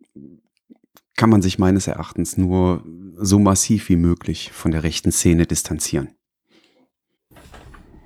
[1.17, 2.85] kann man sich meines Erachtens nur
[3.19, 6.11] so massiv wie möglich von der rechten Szene distanzieren.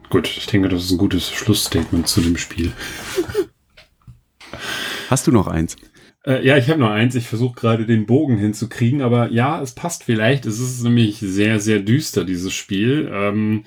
[0.09, 2.73] Gut, ich denke, das ist ein gutes Schlussstatement zu dem Spiel.
[5.11, 5.75] Hast du noch eins?
[6.25, 7.17] Äh, ja, ich habe noch eins.
[7.17, 10.47] Ich versuche gerade den Bogen hinzukriegen, aber ja, es passt vielleicht.
[10.47, 13.11] Es ist nämlich sehr, sehr düster, dieses Spiel.
[13.13, 13.65] Ähm,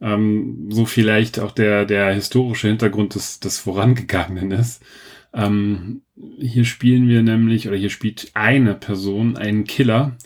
[0.00, 4.84] ähm, so vielleicht auch der, der historische Hintergrund des, des Vorangegangenen ist.
[5.32, 6.02] Ähm,
[6.38, 10.16] hier spielen wir nämlich, oder hier spielt eine Person einen Killer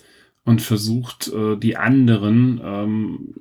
[0.44, 3.34] und versucht äh, die anderen ähm,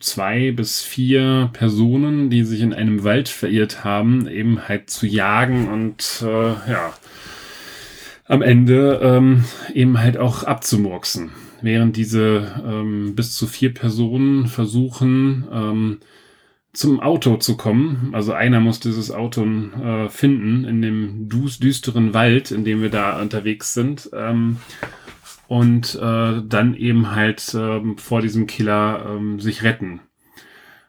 [0.00, 5.68] zwei bis vier Personen, die sich in einem Wald verirrt haben, eben halt zu jagen
[5.68, 6.94] und äh, ja,
[8.26, 11.30] am Ende ähm, eben halt auch abzumurksen.
[11.62, 15.98] Während diese ähm, bis zu vier Personen versuchen, ähm,
[16.72, 18.10] zum Auto zu kommen.
[18.12, 23.20] Also einer muss dieses Auto äh, finden in dem düsteren Wald, in dem wir da
[23.20, 24.10] unterwegs sind.
[24.14, 24.58] Ähm,
[25.50, 29.98] und äh, dann eben halt ähm, vor diesem Killer ähm, sich retten.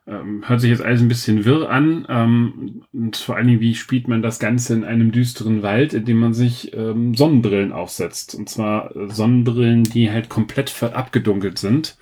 [0.06, 2.06] Ähm, hört sich jetzt alles ein bisschen wirr an.
[2.08, 6.20] Ähm, und vor allen Dingen, wie spielt man das Ganze in einem düsteren Wald, indem
[6.20, 8.36] man sich ähm, Sonnenbrillen aufsetzt.
[8.36, 11.98] Und zwar äh, Sonnenbrillen, die halt komplett abgedunkelt sind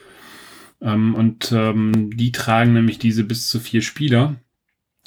[0.82, 4.36] ähm, und ähm, die tragen nämlich diese bis zu vier Spieler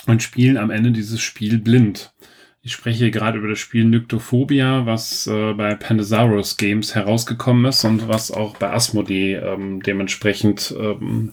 [0.07, 2.15] und spielen am Ende dieses Spiel blind.
[2.65, 8.07] Ich spreche gerade über das Spiel Nyctophobia, was äh, bei Pandasaurus Games herausgekommen ist und
[8.07, 11.33] was auch bei Asmodee ähm, dementsprechend ähm,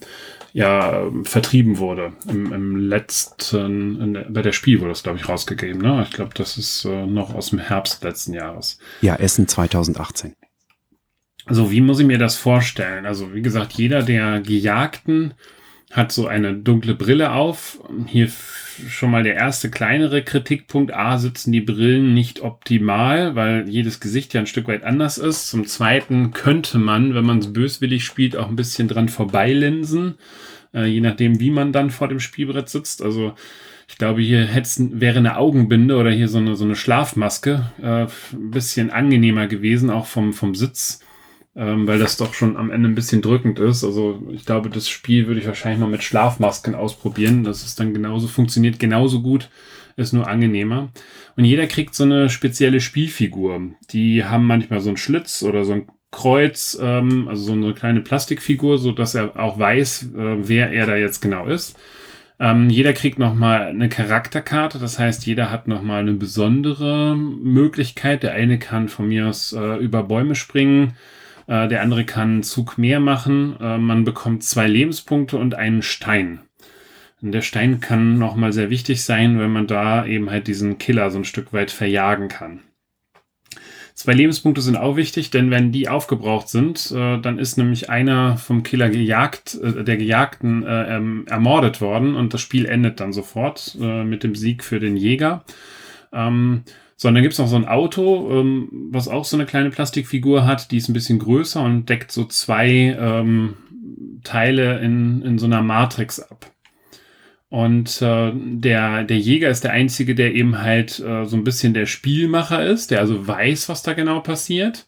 [0.53, 2.13] ja vertrieben wurde.
[2.27, 5.79] Im, im letzten, der, bei der Spiel wurde das, glaube ich, rausgegeben.
[5.79, 6.03] Ne?
[6.07, 8.79] Ich glaube, das ist äh, noch aus dem Herbst letzten Jahres.
[9.01, 10.33] Ja, Essen 2018.
[11.45, 13.05] Also wie muss ich mir das vorstellen?
[13.05, 15.35] Also wie gesagt, jeder der Gejagten
[15.91, 17.79] hat so eine dunkle Brille auf.
[18.07, 18.31] Hier
[18.87, 20.93] schon mal der erste kleinere Kritikpunkt.
[20.93, 25.47] A, sitzen die Brillen nicht optimal, weil jedes Gesicht ja ein Stück weit anders ist.
[25.47, 30.15] Zum Zweiten könnte man, wenn man es böswillig spielt, auch ein bisschen dran vorbeilinsen.
[30.73, 33.01] Äh, je nachdem, wie man dann vor dem Spielbrett sitzt.
[33.01, 33.33] Also
[33.87, 38.51] ich glaube, hier wäre eine Augenbinde oder hier so eine, so eine Schlafmaske äh, ein
[38.51, 41.01] bisschen angenehmer gewesen, auch vom, vom Sitz
[41.59, 43.83] ähm, weil das doch schon am Ende ein bisschen drückend ist.
[43.83, 47.43] Also ich glaube, das Spiel würde ich wahrscheinlich mal mit Schlafmasken ausprobieren.
[47.43, 49.49] Das ist dann genauso, funktioniert genauso gut,
[49.97, 50.89] ist nur angenehmer.
[51.35, 53.61] Und jeder kriegt so eine spezielle Spielfigur.
[53.91, 57.99] Die haben manchmal so einen Schlitz oder so ein Kreuz, ähm, also so eine kleine
[58.01, 61.77] Plastikfigur, so dass er auch weiß, äh, wer er da jetzt genau ist.
[62.39, 68.23] Ähm, jeder kriegt nochmal eine Charakterkarte, das heißt, jeder hat nochmal eine besondere Möglichkeit.
[68.23, 70.93] Der eine kann von mir aus äh, über Bäume springen,
[71.49, 73.57] äh, der andere kann einen Zug mehr machen.
[73.59, 76.41] Äh, man bekommt zwei Lebenspunkte und einen Stein.
[77.21, 81.09] Und der Stein kann nochmal sehr wichtig sein, wenn man da eben halt diesen Killer
[81.09, 82.61] so ein Stück weit verjagen kann.
[83.95, 88.37] Zwei Lebenspunkte sind auch wichtig, denn wenn die aufgebraucht sind, äh, dann ist nämlich einer
[88.37, 93.11] vom Killer gejagt, äh, der Gejagten äh, ähm, ermordet worden und das Spiel endet dann
[93.11, 95.43] sofort äh, mit dem Sieg für den Jäger.
[96.13, 96.63] Ähm,
[97.01, 100.45] so, und dann gibt's noch so ein Auto, ähm, was auch so eine kleine Plastikfigur
[100.45, 103.53] hat, die ist ein bisschen größer und deckt so zwei ähm,
[104.25, 106.51] Teile in, in so einer Matrix ab.
[107.47, 111.73] Und äh, der, der Jäger ist der Einzige, der eben halt äh, so ein bisschen
[111.73, 114.85] der Spielmacher ist, der also weiß, was da genau passiert.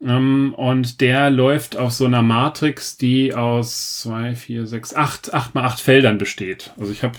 [0.00, 5.56] Ähm, und der läuft auf so einer Matrix, die aus zwei, vier, sechs, acht, acht
[5.56, 6.72] mal acht Feldern besteht.
[6.78, 7.18] Also ich habe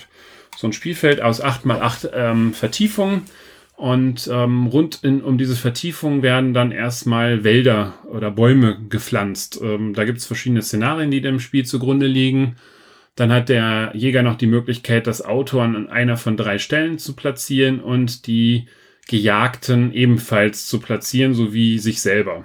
[0.56, 3.24] so ein Spielfeld aus acht mal acht ähm, Vertiefungen
[3.76, 9.60] und ähm, rund in, um diese Vertiefung werden dann erstmal Wälder oder Bäume gepflanzt.
[9.62, 12.56] Ähm, da gibt es verschiedene Szenarien, die dem Spiel zugrunde liegen.
[13.16, 17.14] Dann hat der Jäger noch die Möglichkeit, das Auto an einer von drei Stellen zu
[17.14, 18.66] platzieren und die
[19.08, 22.44] Gejagten ebenfalls zu platzieren, sowie sich selber.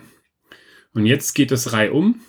[0.94, 2.22] Und jetzt geht es reihum.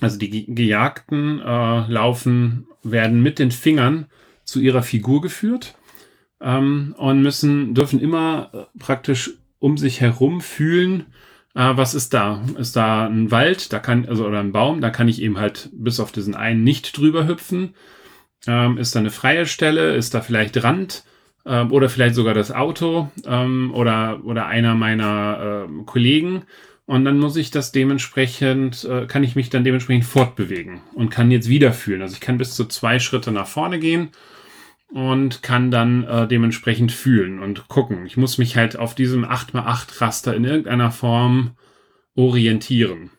[0.00, 4.06] Also die Gejagten äh, laufen, werden mit den Fingern
[4.44, 5.74] zu ihrer Figur geführt
[6.40, 11.06] ähm, und müssen, dürfen immer äh, praktisch um sich herum fühlen,
[11.54, 12.42] Äh, was ist da?
[12.58, 15.68] Ist da ein Wald, da kann, also oder ein Baum, da kann ich eben halt
[15.72, 17.74] bis auf diesen einen nicht drüber hüpfen.
[18.46, 19.96] Ähm, ist da eine freie Stelle?
[19.96, 21.02] Ist da vielleicht Rand?
[21.44, 26.44] Ähm, oder vielleicht sogar das Auto ähm, oder, oder einer meiner äh, Kollegen.
[26.86, 31.32] Und dann muss ich das dementsprechend, äh, kann ich mich dann dementsprechend fortbewegen und kann
[31.32, 32.02] jetzt wieder fühlen.
[32.02, 34.10] Also ich kann bis zu zwei Schritte nach vorne gehen
[34.92, 38.06] und kann dann äh, dementsprechend fühlen und gucken.
[38.06, 41.52] Ich muss mich halt auf diesem 8x8 Raster in irgendeiner Form
[42.16, 43.10] orientieren.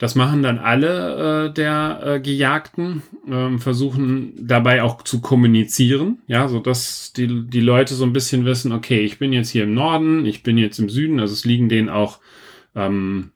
[0.00, 6.48] Das machen dann alle äh, der äh, Gejagten, äh, versuchen dabei auch zu kommunizieren, ja,
[6.48, 9.74] so dass die, die Leute so ein bisschen wissen, okay, ich bin jetzt hier im
[9.74, 12.18] Norden, ich bin jetzt im Süden, also es liegen denen auch
[12.74, 13.32] ähm,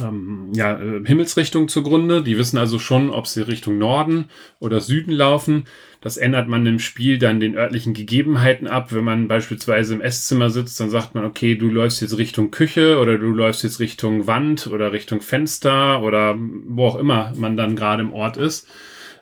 [0.00, 2.22] ähm, ja, äh, Himmelsrichtung zugrunde.
[2.22, 4.26] Die wissen also schon, ob sie Richtung Norden
[4.58, 5.64] oder Süden laufen.
[6.00, 8.92] Das ändert man im Spiel dann den örtlichen Gegebenheiten ab.
[8.92, 12.98] Wenn man beispielsweise im Esszimmer sitzt, dann sagt man, okay, du läufst jetzt Richtung Küche
[12.98, 17.76] oder du läufst jetzt Richtung Wand oder Richtung Fenster oder wo auch immer man dann
[17.76, 18.68] gerade im Ort ist.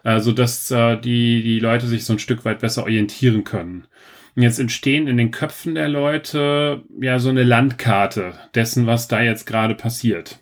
[0.05, 3.87] Also, dass äh, die, die Leute sich so ein Stück weit besser orientieren können.
[4.35, 9.23] Und jetzt entstehen in den Köpfen der Leute ja so eine Landkarte dessen, was da
[9.23, 10.42] jetzt gerade passiert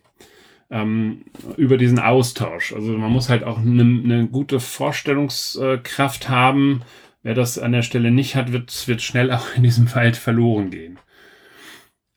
[0.70, 1.22] ähm,
[1.56, 2.72] über diesen Austausch.
[2.72, 6.82] Also man muss halt auch eine ne gute Vorstellungskraft haben.
[7.22, 10.70] Wer das an der Stelle nicht hat, wird, wird schnell auch in diesem Wald verloren
[10.70, 10.98] gehen.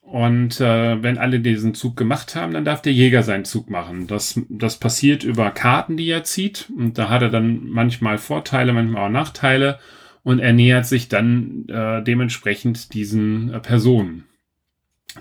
[0.02, 4.06] Und äh, wenn alle diesen Zug gemacht haben, dann darf der Jäger seinen Zug machen.
[4.06, 6.70] Das, das passiert über Karten, die er zieht.
[6.78, 9.80] Und da hat er dann manchmal Vorteile, manchmal auch Nachteile.
[10.22, 14.26] Und er nähert sich dann äh, dementsprechend diesen äh, Personen.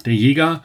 [0.04, 0.62] Der Jäger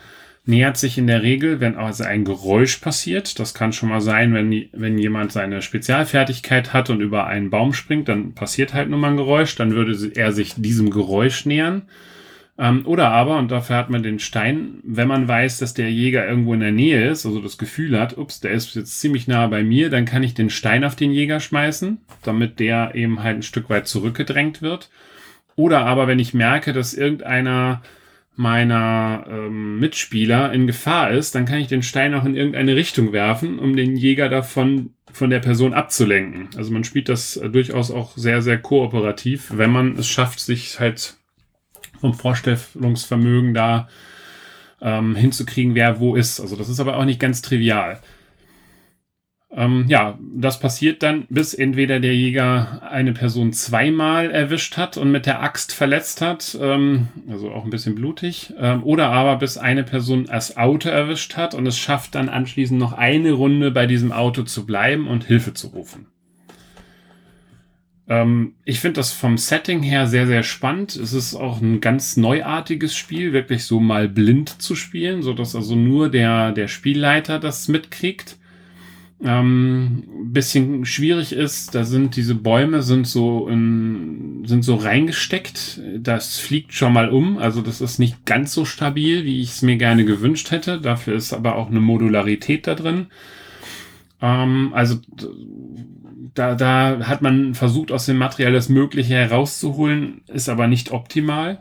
[0.47, 3.39] nähert sich in der Regel, wenn also ein Geräusch passiert.
[3.39, 7.73] Das kann schon mal sein, wenn, wenn jemand seine Spezialfertigkeit hat und über einen Baum
[7.73, 9.55] springt, dann passiert halt nur mal ein Geräusch.
[9.55, 11.83] Dann würde er sich diesem Geräusch nähern.
[12.57, 16.27] Ähm, oder aber, und dafür hat man den Stein, wenn man weiß, dass der Jäger
[16.27, 19.45] irgendwo in der Nähe ist, also das Gefühl hat, ups, der ist jetzt ziemlich nah
[19.47, 23.37] bei mir, dann kann ich den Stein auf den Jäger schmeißen, damit der eben halt
[23.37, 24.89] ein Stück weit zurückgedrängt wird.
[25.55, 27.81] Oder aber, wenn ich merke, dass irgendeiner
[28.37, 33.11] meiner ähm, Mitspieler in Gefahr ist, dann kann ich den Stein auch in irgendeine Richtung
[33.11, 36.49] werfen, um den Jäger davon von der Person abzulenken.
[36.55, 40.79] Also man spielt das äh, durchaus auch sehr, sehr kooperativ, wenn man es schafft, sich
[40.79, 41.15] halt
[41.99, 43.89] vom Vorstellungsvermögen da
[44.81, 46.39] ähm, hinzukriegen, wer wo ist.
[46.39, 47.99] Also das ist aber auch nicht ganz trivial.
[49.49, 55.09] Ähm, ja, das passiert dann, bis entweder der Jäger eine Person zweimal erwischt hat und
[55.09, 59.57] mit der Axt verletzt hat, ähm, also auch ein bisschen blutig, ähm, oder aber bis
[59.57, 63.87] eine Person das Auto erwischt hat und es schafft dann anschließend noch eine Runde bei
[63.87, 66.07] diesem Auto zu bleiben und Hilfe zu rufen.
[68.09, 70.97] Ähm, ich finde das vom Setting her sehr, sehr spannend.
[70.97, 75.55] Es ist auch ein ganz neuartiges Spiel, wirklich so mal blind zu spielen, so dass
[75.55, 78.37] also nur der, der Spielleiter das mitkriegt
[79.23, 85.81] ähm, bisschen schwierig ist, da sind diese Bäume sind so in, sind so reingesteckt.
[85.97, 89.61] Das fliegt schon mal um, also das ist nicht ganz so stabil, wie ich es
[89.61, 90.79] mir gerne gewünscht hätte.
[90.79, 93.07] Dafür ist aber auch eine Modularität da drin.
[94.21, 94.99] Ähm, also
[96.35, 101.59] da, da hat man versucht, aus dem Material das Mögliche herauszuholen, ist aber nicht optimal.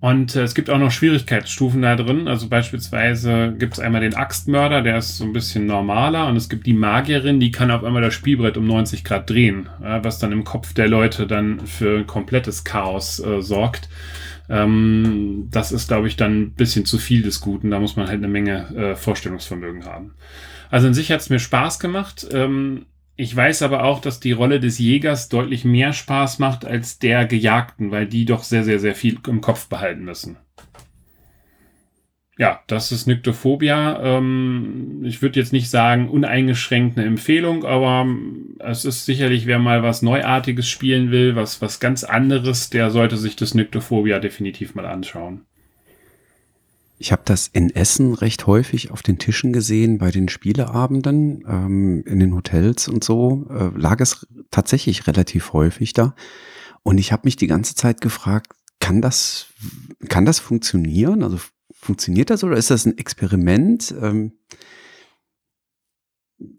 [0.00, 2.28] Und äh, es gibt auch noch Schwierigkeitsstufen da drin.
[2.28, 6.28] Also beispielsweise gibt es einmal den Axtmörder, der ist so ein bisschen normaler.
[6.28, 9.68] Und es gibt die Magierin, die kann auf einmal das Spielbrett um 90 Grad drehen,
[9.82, 13.88] äh, was dann im Kopf der Leute dann für ein komplettes Chaos äh, sorgt.
[14.48, 17.70] Ähm, das ist, glaube ich, dann ein bisschen zu viel des Guten.
[17.70, 20.14] Da muss man halt eine Menge äh, Vorstellungsvermögen haben.
[20.70, 22.26] Also in sich hat es mir Spaß gemacht.
[22.32, 22.86] Ähm,
[23.20, 27.26] ich weiß aber auch, dass die Rolle des Jägers deutlich mehr Spaß macht als der
[27.26, 30.36] Gejagten, weil die doch sehr, sehr, sehr viel im Kopf behalten müssen.
[32.38, 34.00] Ja, das ist Nyctophobia.
[34.00, 38.06] Ähm, ich würde jetzt nicht sagen uneingeschränkt eine Empfehlung, aber
[38.60, 43.16] es ist sicherlich, wer mal was Neuartiges spielen will, was, was ganz anderes, der sollte
[43.16, 45.47] sich das Nyctophobia definitiv mal anschauen.
[46.98, 52.02] Ich habe das in Essen recht häufig auf den Tischen gesehen, bei den Spieleabenden, ähm,
[52.06, 56.14] in den Hotels und so, äh, lag es tatsächlich relativ häufig da.
[56.82, 59.46] Und ich habe mich die ganze Zeit gefragt, kann das,
[60.08, 61.22] kann das funktionieren?
[61.22, 61.38] Also
[61.72, 63.94] funktioniert das oder ist das ein Experiment?
[64.00, 64.32] Ähm,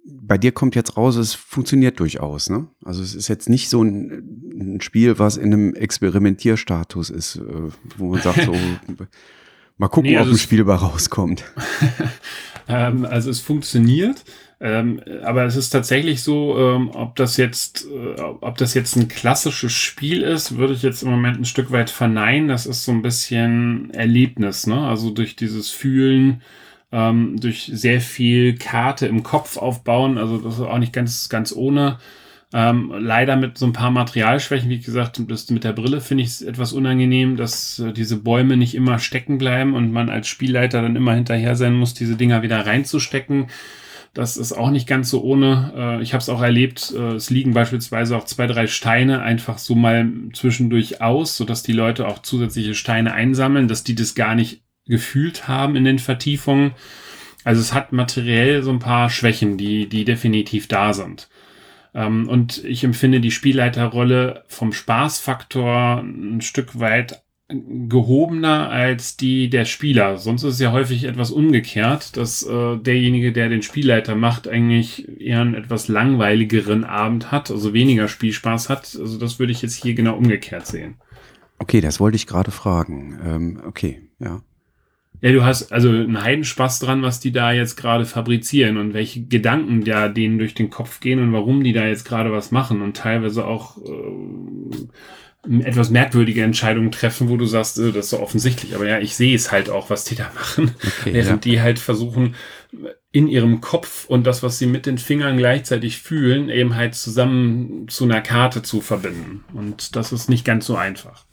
[0.06, 2.68] bei dir kommt jetzt raus, es funktioniert durchaus, ne?
[2.84, 7.70] Also es ist jetzt nicht so ein, ein Spiel, was in einem Experimentierstatus ist, äh,
[7.98, 8.54] wo man sagt so,
[9.80, 11.46] Mal gucken, nee, also ob ein Spiel bei rauskommt.
[12.68, 14.26] ähm, also es funktioniert.
[14.62, 19.08] Ähm, aber es ist tatsächlich so, ähm, ob das jetzt, äh, ob das jetzt ein
[19.08, 22.50] klassisches Spiel ist, würde ich jetzt im Moment ein Stück weit verneinen.
[22.50, 24.86] Das ist so ein bisschen Erlebnis, ne?
[24.86, 26.42] Also durch dieses Fühlen,
[26.92, 30.18] ähm, durch sehr viel Karte im Kopf aufbauen.
[30.18, 32.00] Also das ist auch nicht ganz, ganz ohne.
[32.52, 36.30] Ähm, leider mit so ein paar Materialschwächen, wie gesagt, das mit der Brille finde ich
[36.30, 40.82] es etwas unangenehm, dass äh, diese Bäume nicht immer stecken bleiben und man als Spielleiter
[40.82, 43.48] dann immer hinterher sein muss, diese Dinger wieder reinzustecken.
[44.16, 45.74] Das ist auch nicht ganz so ohne.
[45.76, 49.60] Äh, ich habe es auch erlebt, äh, es liegen beispielsweise auch zwei, drei Steine einfach
[49.60, 54.34] so mal zwischendurch aus, sodass die Leute auch zusätzliche Steine einsammeln, dass die das gar
[54.34, 56.72] nicht gefühlt haben in den Vertiefungen.
[57.44, 61.30] Also es hat materiell so ein paar Schwächen, die, die definitiv da sind.
[61.94, 69.66] Ähm, und ich empfinde die Spielleiterrolle vom Spaßfaktor ein Stück weit gehobener als die der
[69.66, 70.18] Spieler.
[70.18, 75.20] Sonst ist es ja häufig etwas umgekehrt, dass äh, derjenige, der den Spielleiter macht, eigentlich
[75.20, 78.96] eher einen etwas langweiligeren Abend hat, also weniger Spielspaß hat.
[79.00, 80.96] Also das würde ich jetzt hier genau umgekehrt sehen.
[81.58, 83.20] Okay, das wollte ich gerade fragen.
[83.26, 84.42] Ähm, okay, ja.
[85.22, 89.26] Ja, du hast also einen Heidenspaß dran, was die da jetzt gerade fabrizieren und welche
[89.26, 92.82] Gedanken da denen durch den Kopf gehen und warum die da jetzt gerade was machen
[92.82, 98.20] und teilweise auch äh, etwas merkwürdige Entscheidungen treffen, wo du sagst, äh, das ist so
[98.22, 101.52] offensichtlich, aber ja, ich sehe es halt auch, was die da machen, okay, während ja.
[101.52, 102.36] die halt versuchen,
[103.12, 107.88] in ihrem Kopf und das, was sie mit den Fingern gleichzeitig fühlen, eben halt zusammen
[107.90, 109.44] zu einer Karte zu verbinden.
[109.54, 111.26] Und das ist nicht ganz so einfach.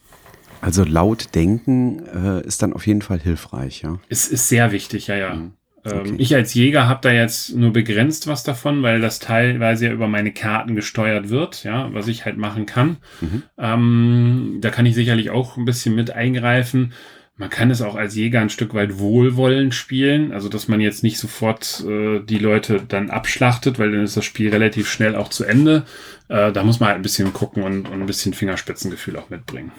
[0.60, 3.98] Also laut denken äh, ist dann auf jeden Fall hilfreich, ja.
[4.08, 5.34] Es ist sehr wichtig, ja, ja.
[5.34, 5.52] Mhm.
[5.84, 6.14] Ähm, okay.
[6.18, 10.08] Ich als Jäger habe da jetzt nur begrenzt was davon, weil das teilweise ja über
[10.08, 12.96] meine Karten gesteuert wird, ja, was ich halt machen kann.
[13.20, 13.42] Mhm.
[13.58, 16.92] Ähm, da kann ich sicherlich auch ein bisschen mit eingreifen.
[17.38, 21.02] Man kann es auch als Jäger ein Stück weit wohlwollend spielen, also dass man jetzt
[21.02, 25.28] nicht sofort äh, die Leute dann abschlachtet, weil dann ist das Spiel relativ schnell auch
[25.28, 25.84] zu Ende.
[26.28, 29.70] Äh, da muss man halt ein bisschen gucken und, und ein bisschen Fingerspitzengefühl auch mitbringen.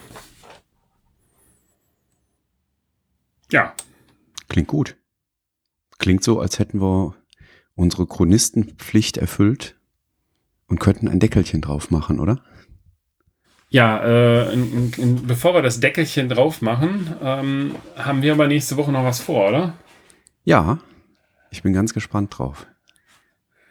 [3.52, 3.74] Ja.
[4.50, 4.98] Klingt gut.
[5.98, 7.16] Klingt so, als hätten wir
[7.76, 9.76] unsere Chronistenpflicht erfüllt
[10.68, 12.44] und könnten ein Deckelchen drauf machen, oder?
[13.70, 18.78] Ja, äh, in, in, bevor wir das Deckelchen drauf machen, ähm, haben wir aber nächste
[18.78, 19.74] Woche noch was vor, oder?
[20.46, 20.80] Ja,
[21.52, 22.68] ich bin ganz gespannt drauf.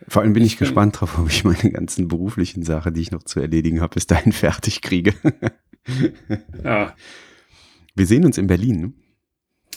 [0.08, 3.00] Vor allem bin ich, ich bin gespannt drauf, ob ich meine ganzen beruflichen Sachen, die
[3.00, 5.14] ich noch zu erledigen habe, bis dahin fertig kriege.
[6.62, 6.94] ja.
[7.94, 8.94] Wir sehen uns in Berlin.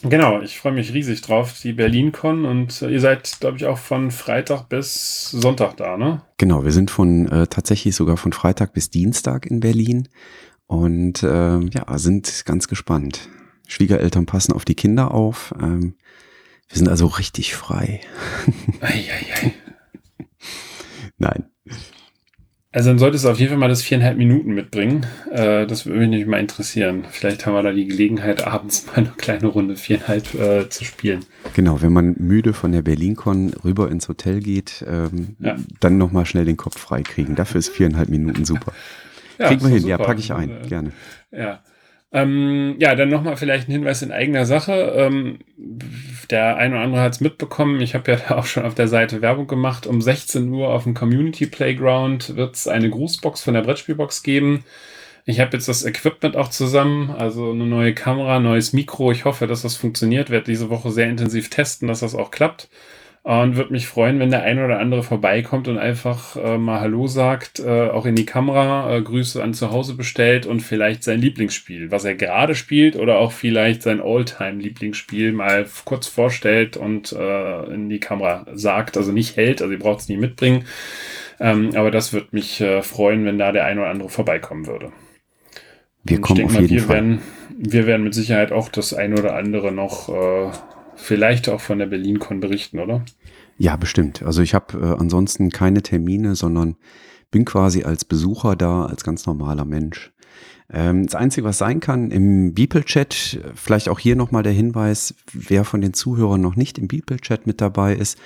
[0.03, 3.77] Genau, ich freue mich riesig drauf, die BerlinCon und äh, ihr seid, glaube ich, auch
[3.77, 6.21] von Freitag bis Sonntag da, ne?
[6.37, 10.07] Genau, wir sind von äh, tatsächlich sogar von Freitag bis Dienstag in Berlin
[10.67, 13.29] und äh, ja, sind ganz gespannt.
[13.67, 15.53] Schwiegereltern passen auf die Kinder auf.
[15.61, 15.95] Ähm,
[16.69, 18.01] wir sind also richtig frei.
[18.81, 19.53] ei, ei, ei.
[21.17, 21.45] Nein.
[22.79, 25.05] Also dann solltest du auf jeden Fall mal das viereinhalb Minuten mitbringen.
[25.33, 27.03] Äh, das würde mich mal interessieren.
[27.11, 31.25] Vielleicht haben wir da die Gelegenheit, abends mal eine kleine Runde viereinhalb äh, zu spielen.
[31.53, 35.57] Genau, wenn man müde von der BerlinCon rüber ins Hotel geht, ähm, ja.
[35.81, 37.35] dann nochmal schnell den Kopf frei kriegen.
[37.35, 38.71] Dafür ist viereinhalb Minuten super.
[39.37, 39.89] Ja, Kriegen wir hin, super.
[39.89, 40.91] ja, packe ich ein, äh, gerne.
[41.31, 41.61] Ja.
[42.11, 44.93] Ähm, ja, dann nochmal vielleicht ein Hinweis in eigener Sache.
[44.95, 45.39] Ähm,
[46.31, 47.81] der eine oder andere hat es mitbekommen.
[47.81, 49.85] Ich habe ja auch schon auf der Seite Werbung gemacht.
[49.85, 54.63] Um 16 Uhr auf dem Community Playground wird es eine Grußbox von der Brettspielbox geben.
[55.25, 59.11] Ich habe jetzt das Equipment auch zusammen, also eine neue Kamera, neues Mikro.
[59.11, 60.31] Ich hoffe, dass das funktioniert.
[60.31, 62.69] Werde diese Woche sehr intensiv testen, dass das auch klappt.
[63.21, 67.05] Und würde mich freuen, wenn der eine oder andere vorbeikommt und einfach äh, mal Hallo
[67.05, 71.19] sagt, äh, auch in die Kamera, äh, Grüße an zu Hause bestellt und vielleicht sein
[71.19, 77.63] Lieblingsspiel, was er gerade spielt oder auch vielleicht sein All-Time-Lieblingsspiel mal kurz vorstellt und äh,
[77.73, 78.95] in die Kamera sagt.
[78.95, 80.65] Also nicht hält, also ihr braucht es nicht mitbringen.
[81.41, 84.91] Ähm, aber das würde mich äh, freuen, wenn da der eine oder andere vorbeikommen würde.
[86.03, 86.95] Wir kommen auf mal, jeden wir Fall.
[86.95, 87.21] Werden,
[87.57, 90.51] wir werden mit Sicherheit auch das ein oder andere noch äh,
[90.99, 93.03] vielleicht auch von der BerlinCon berichten, oder?
[93.57, 94.23] Ja, bestimmt.
[94.23, 96.75] Also ich habe äh, ansonsten keine Termine, sondern
[97.31, 100.11] bin quasi als Besucher da, als ganz normaler Mensch.
[100.71, 105.63] Ähm, das Einzige, was sein kann, im Beeple-Chat, vielleicht auch hier nochmal der Hinweis, wer
[105.65, 108.17] von den Zuhörern noch nicht im Beeple-Chat mit dabei ist,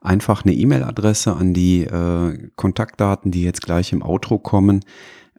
[0.00, 4.84] einfach eine E-Mail-Adresse an die äh, Kontaktdaten, die jetzt gleich im Outro kommen,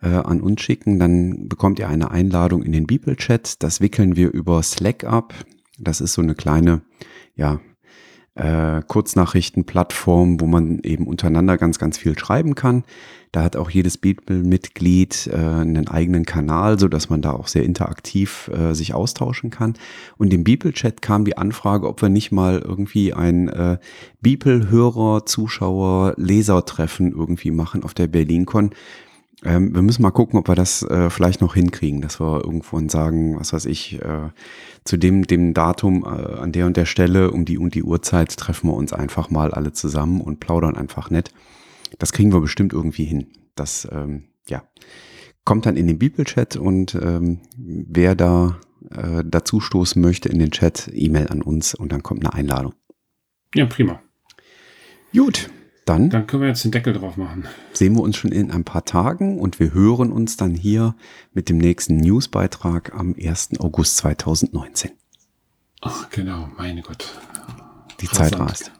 [0.01, 0.99] äh, an uns schicken.
[0.99, 3.61] Dann bekommt ihr eine Einladung in den Beeple-Chat.
[3.61, 5.33] Das wickeln wir über Slack ab.
[5.79, 6.81] Das ist so eine kleine,
[7.35, 7.59] ja,
[8.35, 12.83] äh, Kurznachrichtenplattform, wo man eben untereinander ganz, ganz viel schreiben kann.
[13.31, 17.63] Da hat auch jedes Beatple-Mitglied äh, einen eigenen Kanal, so dass man da auch sehr
[17.63, 19.73] interaktiv äh, sich austauschen kann.
[20.17, 23.77] Und im Beeple-Chat kam die Anfrage, ob wir nicht mal irgendwie ein äh,
[24.21, 28.71] Beeple-Hörer, Zuschauer, Lesertreffen irgendwie machen auf der BerlinCon.
[29.43, 32.79] Ähm, wir müssen mal gucken, ob wir das äh, vielleicht noch hinkriegen, dass wir irgendwo
[32.87, 34.29] sagen, was weiß ich, äh,
[34.85, 38.35] zu dem, dem Datum äh, an der und der Stelle um die und die Uhrzeit
[38.37, 41.31] treffen wir uns einfach mal alle zusammen und plaudern einfach nett.
[41.99, 43.27] Das kriegen wir bestimmt irgendwie hin.
[43.55, 44.63] Das, ähm, ja,
[45.45, 48.59] kommt dann in den Bibelchat und ähm, wer da
[48.91, 52.73] äh, dazu stoßen möchte in den Chat, E-Mail an uns und dann kommt eine Einladung.
[53.53, 54.01] Ja, prima.
[55.13, 55.49] Gut,
[55.85, 57.45] dann, dann können wir jetzt den Deckel drauf machen.
[57.73, 60.95] Sehen wir uns schon in ein paar Tagen und wir hören uns dann hier
[61.33, 63.59] mit dem nächsten Newsbeitrag am 1.
[63.59, 64.91] August 2019.
[65.81, 67.19] Ach, genau, meine Gott.
[67.99, 68.29] Die Rasant.
[68.29, 68.71] Zeit rast.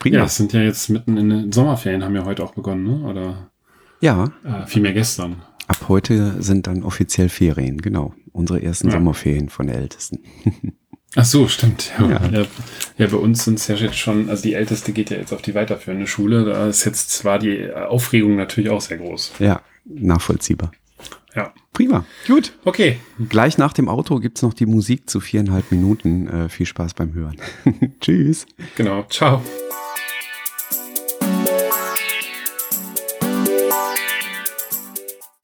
[0.00, 0.18] Prima.
[0.18, 3.08] Ja, es sind ja jetzt mitten in den Sommerferien, haben ja heute auch begonnen, ne?
[3.08, 3.50] Oder?
[4.00, 4.32] Ja.
[4.44, 5.42] Äh, vielmehr gestern.
[5.68, 8.14] Ab heute sind dann offiziell Ferien, genau.
[8.32, 8.94] Unsere ersten ja.
[8.94, 10.18] Sommerferien von der Ältesten.
[11.14, 11.92] Ach so, stimmt.
[11.98, 12.26] Ja.
[12.30, 12.46] Ja.
[12.96, 15.42] ja, bei uns sind es ja jetzt schon, also die Älteste geht ja jetzt auf
[15.42, 16.44] die weiterführende Schule.
[16.44, 19.32] Da ist jetzt zwar die Aufregung natürlich auch sehr groß.
[19.38, 20.72] Ja, nachvollziehbar.
[21.34, 21.52] Ja.
[21.72, 22.04] Prima.
[22.26, 22.52] Gut.
[22.64, 22.98] Okay.
[23.28, 26.28] Gleich nach dem Auto gibt es noch die Musik zu viereinhalb Minuten.
[26.28, 27.36] Äh, viel Spaß beim Hören.
[28.00, 28.46] Tschüss.
[28.76, 29.04] Genau.
[29.04, 29.42] Ciao.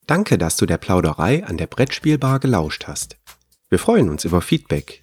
[0.07, 3.19] Danke, dass du der Plauderei an der Brettspielbar gelauscht hast.
[3.69, 5.03] Wir freuen uns über Feedback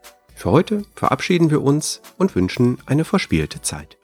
[0.35, 3.97] Für heute verabschieden wir uns und wünschen eine verspielte Zeit.